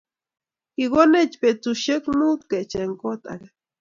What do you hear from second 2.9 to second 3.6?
kot ake